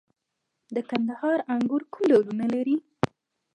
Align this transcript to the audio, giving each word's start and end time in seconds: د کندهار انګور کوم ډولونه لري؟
د 0.75 0.77
کندهار 0.89 1.39
انګور 1.53 1.83
کوم 1.93 2.03
ډولونه 2.09 2.45
لري؟ 2.53 2.77